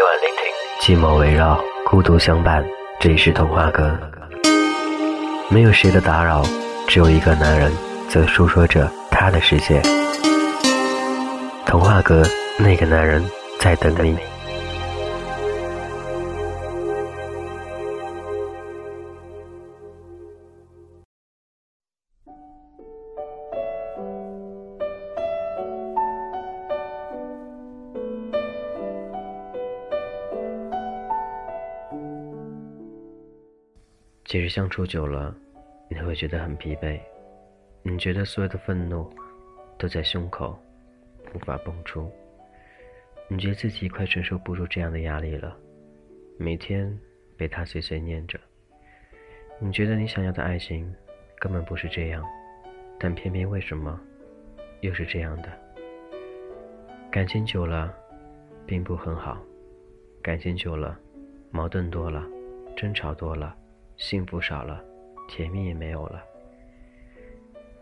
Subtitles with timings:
[0.00, 2.64] 每晚聆听，寂寞围绕，孤独相伴。
[2.98, 3.94] 这里是童话阁，
[5.50, 6.42] 没有谁的打扰，
[6.88, 7.70] 只有一个男人
[8.08, 9.82] 在诉说着他的世界。
[11.66, 12.22] 童话阁，
[12.56, 13.22] 那个男人
[13.58, 14.16] 在等你。
[34.30, 35.34] 其实相处久了，
[35.88, 37.00] 你会觉得很疲惫，
[37.82, 39.12] 你觉得所有的愤怒
[39.76, 40.56] 都在胸口，
[41.34, 42.08] 无法蹦出。
[43.26, 45.56] 你觉得自己快承受不住这样的压力了，
[46.38, 46.96] 每天
[47.36, 48.38] 被他碎碎念着。
[49.58, 50.94] 你觉得你想要的爱情
[51.40, 52.24] 根本不是这样，
[53.00, 54.00] 但偏偏为什么
[54.80, 55.48] 又是这样的？
[57.10, 57.92] 感情久了，
[58.64, 59.42] 并不很好，
[60.22, 60.96] 感情久了，
[61.50, 62.24] 矛盾多了，
[62.76, 63.56] 争吵多了。
[64.00, 64.82] 幸福少了，
[65.28, 66.24] 甜蜜也没有了。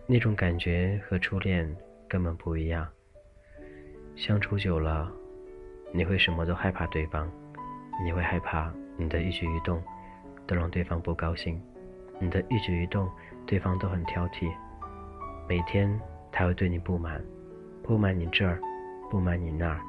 [0.04, 1.72] 那种感觉和初恋
[2.08, 2.86] 根本不一样。
[4.16, 5.08] 相处久了，
[5.92, 7.30] 你会什么都害怕对方，
[8.04, 9.80] 你会害怕你的一举一动
[10.44, 11.62] 都让对方不高兴，
[12.18, 13.08] 你的一举一动
[13.46, 14.52] 对方都很挑剔。
[15.48, 15.88] 每天
[16.32, 17.24] 他会对你不满，
[17.80, 18.60] 不满你这儿，
[19.08, 19.80] 不满你那儿。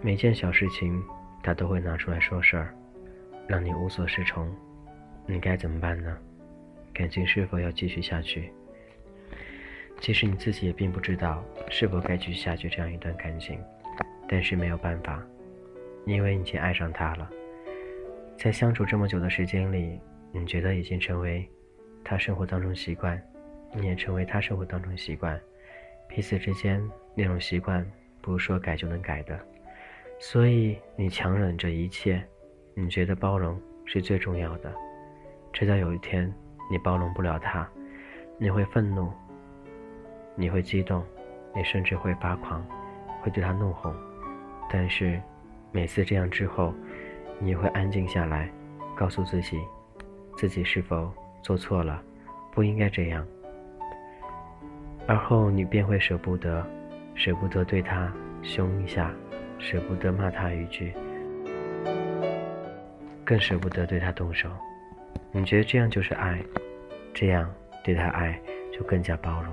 [0.00, 1.00] 每件小事情
[1.44, 2.74] 他都会拿出来说事儿，
[3.46, 4.52] 让你无所适从。
[5.26, 6.16] 你该怎么办呢？
[6.92, 8.52] 感情是否要继续下去？
[10.00, 13.58] 其实你自己也并不知道是否该继续下去这样一段感情，
[14.28, 15.22] 但是没有办法，
[16.04, 17.30] 因为你已经爱上他了。
[18.36, 20.00] 在相处这么久的时间里，
[20.32, 21.48] 你觉得已经成为
[22.02, 23.22] 他生活当中习惯，
[23.72, 25.40] 你也成为他生活当中习惯，
[26.08, 26.82] 彼此之间
[27.14, 27.88] 那种习惯
[28.20, 29.38] 不是说改就能改的，
[30.18, 32.22] 所以你强忍着一切，
[32.74, 34.74] 你觉得包容是最重要的。
[35.52, 36.32] 直到有一天，
[36.70, 37.68] 你包容不了他，
[38.38, 39.12] 你会愤怒，
[40.34, 41.04] 你会激动，
[41.54, 42.64] 你甚至会发狂，
[43.20, 43.94] 会对他怒吼。
[44.70, 45.20] 但是，
[45.70, 46.72] 每次这样之后，
[47.38, 48.50] 你会安静下来，
[48.96, 49.60] 告诉自己，
[50.36, 51.12] 自己是否
[51.42, 52.02] 做错了，
[52.52, 53.26] 不应该这样。
[55.06, 56.66] 而后你便会舍不得，
[57.14, 58.10] 舍不得对他
[58.42, 59.12] 凶一下，
[59.58, 60.94] 舍不得骂他一句，
[63.22, 64.48] 更舍不得对他动手。
[65.32, 66.42] 你觉得这样就是爱，
[67.14, 67.52] 这样
[67.82, 68.38] 对他爱
[68.72, 69.52] 就更加包容。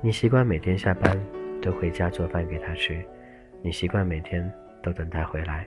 [0.00, 1.18] 你习惯每天下班
[1.60, 3.04] 都回家做饭给他吃，
[3.62, 4.50] 你习惯每天
[4.82, 5.66] 都等他回来。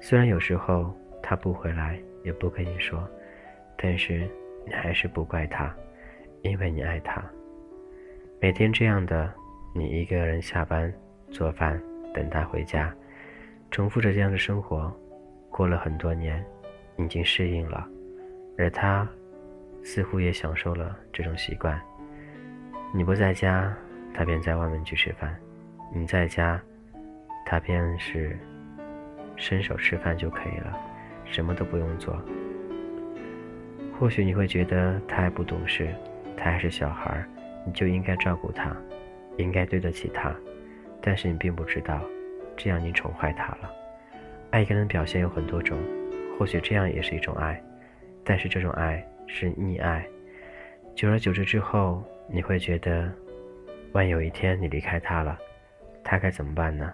[0.00, 3.08] 虽然有时候他不回来也不跟你说，
[3.76, 4.28] 但是
[4.66, 5.74] 你还是不怪他，
[6.42, 7.24] 因为你爱他。
[8.38, 9.32] 每天这样的，
[9.74, 10.92] 你一个人下班
[11.30, 11.80] 做饭
[12.12, 12.94] 等他回家，
[13.70, 14.94] 重复着这样的生活，
[15.50, 16.44] 过了很多年，
[16.98, 17.88] 已经适应了。
[18.58, 19.08] 而他
[19.82, 21.80] 似乎也享受了这种习惯。
[22.94, 23.74] 你不在家，
[24.14, 25.30] 他便在外面去吃饭；
[25.94, 26.60] 你在家，
[27.44, 28.38] 他便是
[29.36, 30.76] 伸手吃饭就可以了，
[31.24, 32.20] 什么都不用做。
[33.98, 35.88] 或许你会觉得他还不懂事，
[36.36, 37.24] 他还是小孩，
[37.66, 38.74] 你就应该照顾他，
[39.36, 40.34] 应该对得起他。
[41.00, 42.00] 但是你并不知道，
[42.56, 43.70] 这样你宠坏他了。
[44.50, 45.78] 爱一个人表现有很多种，
[46.38, 47.62] 或许这样也是一种爱。
[48.28, 50.04] 但是这种爱是溺爱，
[50.96, 53.08] 久而久之之后，你会觉得，
[53.92, 55.38] 万有一天你离开他了，
[56.02, 56.92] 他该怎么办呢？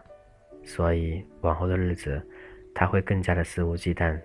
[0.62, 2.22] 所以往后的日子，
[2.75, 4.20] 他会更加的肆无忌惮，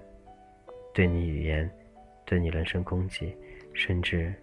[0.94, 1.72] 对你语言，
[2.26, 3.34] 对你人身攻击，
[3.74, 4.34] 甚至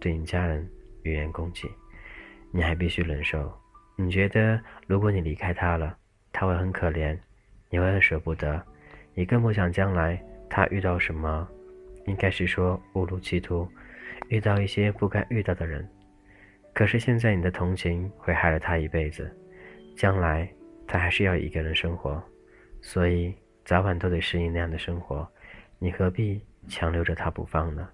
[0.00, 0.66] 对你家人
[1.02, 1.68] 语言攻击，
[2.50, 3.52] 你还必须忍受。
[3.96, 5.94] 你觉得如果你离开他了，
[6.32, 7.18] 他会很可怜，
[7.68, 8.60] 你会很舍不得，
[9.12, 10.18] 你更不想将来
[10.48, 11.46] 他遇到什么。
[12.06, 13.68] 应该是说误入歧途，
[14.28, 15.88] 遇到一些不该遇到的人。
[16.72, 19.30] 可是现在你的同情会害了他一辈子，
[19.96, 20.48] 将来
[20.86, 22.22] 他还是要一个人生活，
[22.82, 23.34] 所以
[23.64, 25.26] 早晚都得适应那样的生活。
[25.78, 27.88] 你何必强留着他不放呢？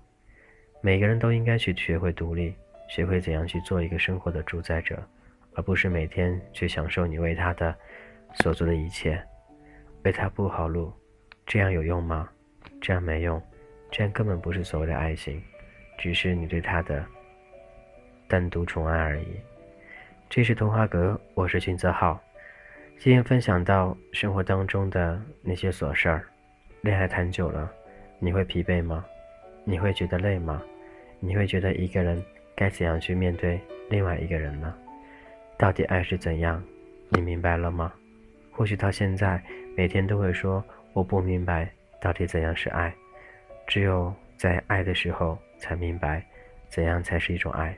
[0.81, 2.55] 每个人都应该去学会独立，
[2.89, 5.03] 学会怎样去做一个生活的主宰者，
[5.55, 7.75] 而不是每天去享受你为他的
[8.35, 9.23] 所做的一切，
[10.05, 10.93] 为他铺好路，
[11.45, 12.31] 这样有用吗？
[12.81, 13.43] 这样没用。
[13.91, 15.43] 这样根本不是所谓的爱情，
[15.99, 17.05] 只是你对他的
[18.29, 19.27] 单独宠爱而已。
[20.29, 22.19] 这是童话阁，我是金泽浩。
[22.99, 26.25] 今天分享到生活当中的那些琐事儿。
[26.83, 27.69] 恋爱谈久了，
[28.21, 29.05] 你会疲惫吗？
[29.65, 30.63] 你会觉得累吗？
[31.19, 32.23] 你会觉得一个人
[32.55, 34.73] 该怎样去面对另外一个人呢？
[35.59, 36.63] 到底爱是怎样？
[37.09, 37.93] 你明白了吗？
[38.53, 39.43] 或许到现在
[39.77, 41.69] 每天都会说我不明白
[42.01, 42.95] 到底怎样是爱，
[43.71, 46.21] 只有在爱的时候才明白
[46.69, 47.73] 怎样才是一种爱。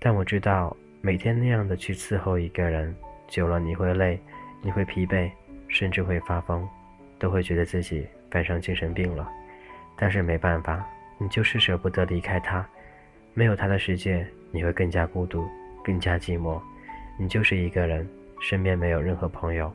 [0.00, 2.92] 但我知道每天那样的去伺候一个人，
[3.28, 4.18] 久了你会累，
[4.62, 5.30] 你会疲惫，
[5.68, 6.68] 甚至会发疯，
[7.20, 9.30] 都会觉得自己犯上精神病了。
[9.96, 10.84] 但是没办法，
[11.18, 12.68] 你就是舍不得离开他，
[13.32, 15.46] 没有他的世界，你会更加孤独，
[15.84, 16.60] 更加寂寞。
[17.16, 18.04] 你就是一个人，
[18.40, 19.72] 身边没有任何朋友。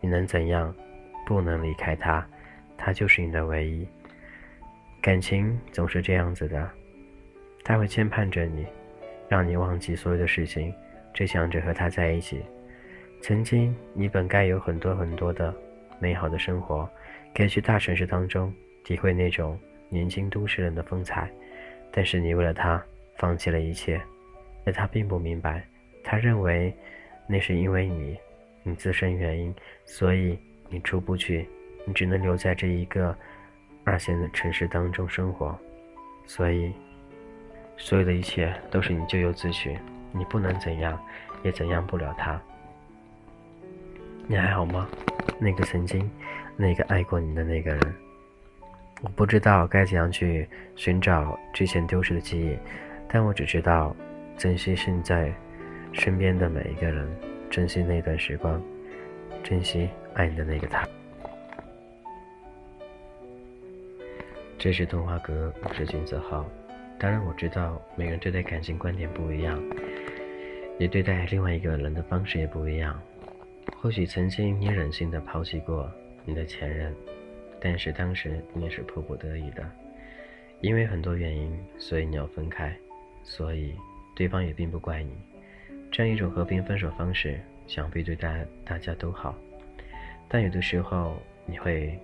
[0.00, 0.74] 你能怎样？
[1.26, 2.26] 不能离开他，
[2.78, 3.86] 他就是你的唯一。
[5.00, 6.70] 感情总是这样子的，
[7.64, 8.66] 他会牵绊着你，
[9.28, 10.74] 让你忘记所有的事情，
[11.14, 12.42] 只想着和他在一起。
[13.22, 15.54] 曾经你本该有很多很多的
[15.98, 16.88] 美好的生活，
[17.34, 18.52] 可以去大城市当中
[18.84, 19.58] 体会那种
[19.88, 21.30] 年轻都市人的风采，
[21.90, 22.82] 但是你为了他
[23.16, 24.00] 放弃了一切，
[24.66, 25.66] 而他并不明白，
[26.04, 26.74] 他认为
[27.26, 28.16] 那是因为你。
[28.62, 29.54] 你自身原因，
[29.86, 30.38] 所以
[30.68, 31.48] 你出不去，
[31.86, 33.16] 你只能留在这一个
[33.90, 35.58] 二线的城市当中生活，
[36.24, 36.72] 所以
[37.76, 39.76] 所有的一切都是你咎由自取，
[40.12, 40.96] 你不能怎样，
[41.42, 42.40] 也怎样不了他。
[44.28, 44.86] 你还好吗？
[45.40, 46.08] 那个曾经，
[46.56, 47.94] 那个爱过你的那个人，
[49.02, 52.56] 我不知道该怎样去寻找之前丢失的记忆，
[53.08, 53.96] 但我只知道
[54.36, 55.34] 珍惜现在
[55.92, 57.10] 身边的每一个人。
[57.50, 58.62] 珍惜那段时光，
[59.42, 60.86] 珍惜爱你的那个他。
[64.60, 66.46] 这是童话阁，我是君子浩。
[66.98, 69.58] 当然，我知道每个人对待感情观点不一样，
[70.78, 73.00] 也对待另外一个人的方式也不一样。
[73.78, 75.90] 或许曾经你忍心的抛弃过
[76.26, 76.94] 你的前任，
[77.58, 79.66] 但是当时你是迫不得已的，
[80.60, 82.76] 因为很多原因，所以你要分开，
[83.22, 83.74] 所以
[84.14, 85.10] 对方也并不怪你。
[85.90, 89.34] 这样一种和平分手方式，想必对大大家都好。
[90.28, 91.16] 但有的时候，
[91.46, 91.98] 你会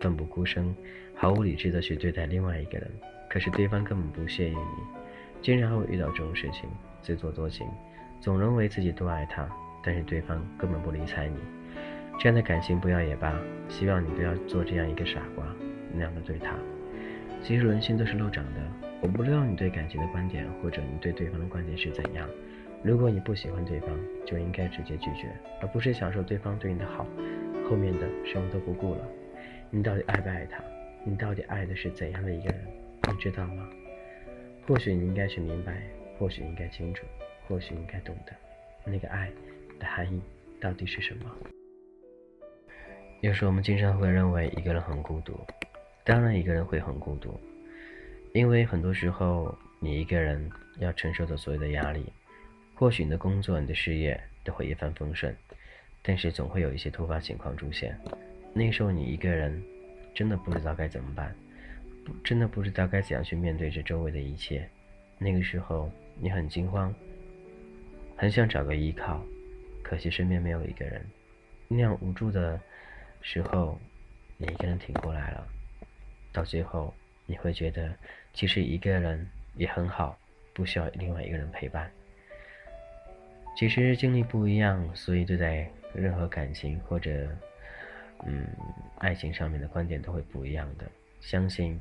[0.00, 0.74] 奋不顾身、
[1.20, 2.90] 毫无理智的去对待另外一个人，
[3.28, 4.82] 可是对方根本不屑于你，
[5.42, 6.66] 经常会遇到这种事情，
[7.02, 7.66] 自作多情，
[8.22, 9.46] 总认为自己多爱他，
[9.84, 11.36] 但是对方根本不理睬你。
[12.18, 13.38] 这样的感情不要也罢，
[13.68, 15.44] 希望你不要做这样一个傻瓜，
[15.92, 16.54] 那样的对他。
[17.42, 18.60] 其实人心都是肉长的，
[19.02, 22.26] 我不知道你对感情的观点，或者你对对方的观点是怎样。
[22.82, 23.90] 如果你不喜欢对方，
[24.24, 25.28] 就应该直接拒绝，
[25.60, 27.06] 而不是享受对方对你的好，
[27.68, 29.06] 后面的什么都不顾了。
[29.68, 30.64] 你到底爱不爱他？
[31.04, 32.66] 你到底爱的是怎样的一个人？
[33.08, 33.68] 你知道吗？
[34.66, 35.82] 或许你应该去明白，
[36.18, 37.04] 或许应该清楚，
[37.48, 38.32] 或许应该懂得，
[38.84, 39.30] 那个爱
[39.78, 40.20] 的含义
[40.60, 41.36] 到底是什么。
[43.20, 45.38] 有时我们经常会认为一个人很孤独，
[46.04, 47.38] 当然一个人会很孤独，
[48.32, 52.04] 因为很多时候你一个人要承受的所有的压力。
[52.74, 55.36] 或许你的工作、你的事业都会一帆风顺，
[56.00, 57.94] 但是总会有一些突发情况出现。
[58.54, 59.62] 那时候你一个人，
[60.14, 61.34] 真的不知道该怎么办，
[62.24, 64.68] 真的不知道该怎样去面对这周围的一切。
[65.18, 66.94] 那个时候你很惊慌，
[68.16, 69.22] 很想找个依靠，
[69.82, 71.04] 可惜身边没有一个人。
[71.68, 72.58] 那样无助的
[73.20, 73.78] 时候，
[74.36, 75.46] 你一个人挺过来了。
[76.32, 76.92] 到最后，
[77.26, 77.94] 你会觉得
[78.32, 79.26] 其实一个人
[79.56, 80.18] 也很好，
[80.52, 81.90] 不需要另外一个人陪伴。
[83.56, 87.28] 其实经历不一样，所以对待任何感情或者
[88.26, 88.46] 嗯
[88.98, 90.86] 爱情上面的观点都会不一样的。
[91.20, 91.78] 相信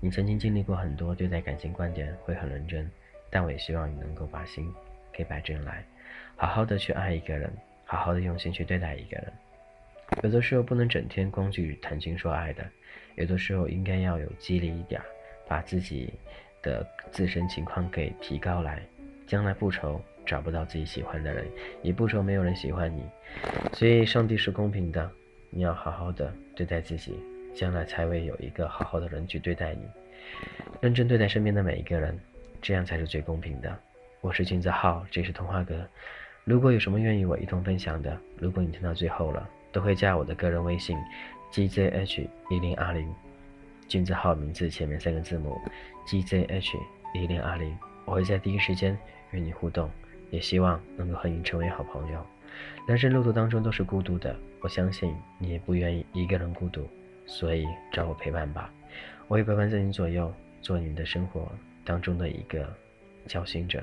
[0.00, 2.90] 你曾经经历过很多，对待感情观点会很认真，
[3.30, 4.72] 但我也希望你能够把心
[5.12, 5.84] 给摆正来，
[6.36, 7.50] 好好的去爱一个人，
[7.84, 9.32] 好好的用心去对待一个人。
[10.22, 12.64] 有的时候不能整天光去谈情说爱的，
[13.16, 15.00] 有的时候应该要有激励一点，
[15.46, 16.12] 把自己
[16.62, 18.82] 的自身情况给提高来，
[19.26, 20.00] 将来不愁。
[20.26, 21.46] 找不到自己喜欢的人，
[21.80, 23.02] 也不愁没有人喜欢你，
[23.72, 25.10] 所以上帝是公平的，
[25.50, 27.18] 你要好好的对待自己，
[27.54, 29.80] 将来才会有一个好好的人去对待你，
[30.80, 32.18] 认真对待身边的每一个人，
[32.60, 33.78] 这样才是最公平的。
[34.20, 35.86] 我是金子浩，这是童话哥。
[36.44, 40.96] 如果有什么愿意我一同分享的，如果你听到最后了，都会加我的个人微信
[41.52, 43.08] gzh 一零二零，
[43.86, 45.58] 金子浩名字前面三个字母
[46.06, 46.78] gzh
[47.14, 48.96] 一零二零，我会在第一时间
[49.30, 49.90] 与你互动。
[50.30, 52.26] 也希望能够和你成为好朋友。
[52.86, 56.88] 人生路途当中都是孤独的，我相信你也不愿意一个人孤独，
[57.26, 58.72] 所以找我陪伴吧。
[59.26, 61.50] 我会陪伴在你左右，做你的生活
[61.84, 62.72] 当中的一个
[63.26, 63.82] 交心者。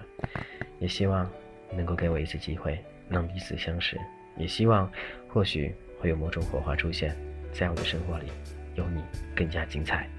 [0.80, 1.30] 也希望
[1.72, 3.98] 能够给我一次机会，让彼此相识。
[4.38, 4.92] 也希望
[5.30, 7.16] 或许会有某种火花出现
[7.54, 8.26] 在我的生活里，
[8.74, 9.04] 有你
[9.36, 10.10] 更加精彩。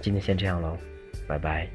[0.00, 0.76] 今天先这样喽，
[1.28, 1.68] 拜拜。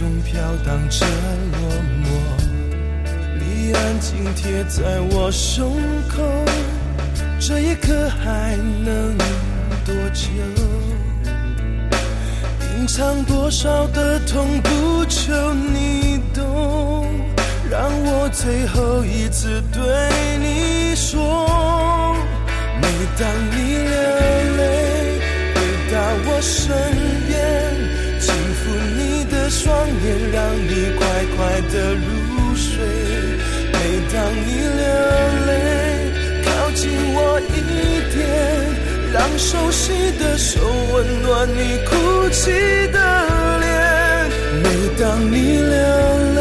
[0.00, 1.58] 中飘荡着落
[2.00, 2.08] 寞。
[3.38, 5.76] 你安静贴在我胸
[6.08, 6.22] 口，
[7.38, 9.14] 这一刻还能
[9.84, 10.30] 多久？
[12.78, 17.06] 隐藏多少的痛，不求你懂。
[17.70, 19.82] 让我最后一次对
[20.38, 22.16] 你说，
[22.80, 22.88] 每
[23.18, 23.92] 当你流
[24.56, 25.20] 泪
[25.54, 25.60] 回
[25.92, 26.72] 到我身
[27.28, 27.38] 边，
[29.62, 32.80] 双眼，让你快快的入睡。
[33.70, 33.76] 每
[34.10, 34.82] 当你流
[35.46, 35.50] 泪
[36.46, 37.60] 靠近我一
[38.14, 38.18] 点，
[39.12, 40.60] 让熟悉的手
[40.94, 41.90] 温暖你哭
[42.30, 42.50] 泣
[42.90, 42.96] 的
[43.60, 43.68] 脸。
[44.62, 44.64] 每
[44.98, 45.76] 当你流
[46.36, 46.40] 泪。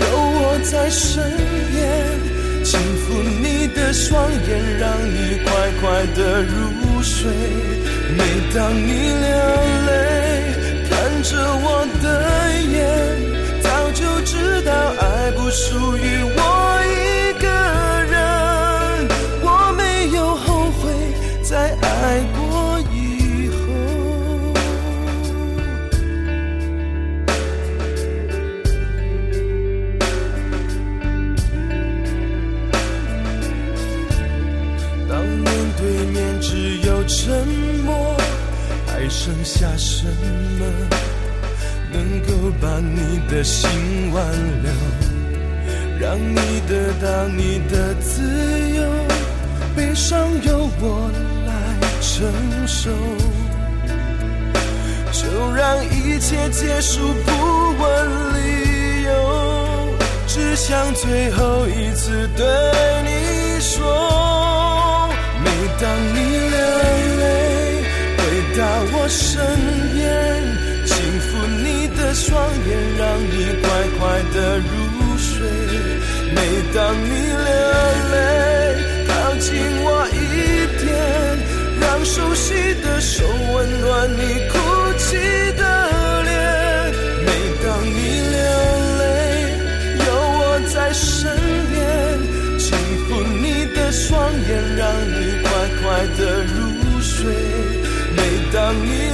[0.00, 0.02] 有
[0.40, 1.22] 我在身
[1.72, 1.84] 边，
[2.64, 3.04] 轻抚
[3.42, 5.52] 你的双眼，让你快
[5.82, 7.30] 快的入睡。
[8.16, 9.28] 每当你流
[9.86, 10.53] 泪，
[11.24, 12.06] 着我的
[12.60, 12.84] 眼，
[13.62, 16.38] 早就知道爱不属于我
[16.84, 17.48] 一个
[18.12, 19.08] 人。
[19.42, 20.82] 我没有后悔
[21.42, 23.56] 再爱过以后，
[35.08, 37.48] 当面对面只有沉
[37.82, 38.14] 默，
[38.86, 40.66] 还剩下什么
[41.94, 43.70] 能够把你的心
[44.12, 44.26] 挽
[44.64, 44.72] 留，
[46.00, 48.20] 让你得到你的自
[48.74, 48.82] 由，
[49.76, 51.08] 悲伤由我
[51.46, 51.52] 来
[52.00, 52.26] 承
[52.66, 52.90] 受，
[55.12, 57.30] 就让一切结束，不
[57.78, 57.84] 问
[58.34, 59.94] 理由，
[60.26, 62.44] 只想最后一次对
[63.04, 65.08] 你说，
[65.44, 65.46] 每
[65.80, 65.82] 当
[66.12, 66.16] 你
[66.50, 66.58] 流
[67.20, 67.22] 泪
[68.18, 68.20] 回
[68.58, 68.60] 到
[68.92, 69.38] 我身
[73.30, 75.48] 你快快的入睡
[76.34, 76.40] 每
[76.74, 77.50] 当你流
[78.12, 78.16] 泪
[79.08, 80.86] 靠近我一点
[81.80, 84.58] 让熟悉的手温暖你哭
[84.98, 85.16] 泣
[85.56, 86.32] 的脸
[87.24, 87.28] 每
[87.64, 87.96] 当你
[88.34, 88.38] 流
[89.00, 89.02] 泪
[90.06, 91.32] 有我在身
[91.70, 91.78] 边
[92.58, 92.76] 轻
[93.08, 93.08] 抚
[93.40, 95.50] 你的双眼让你快
[95.82, 97.74] 快的入睡。
[98.16, 99.13] 每当你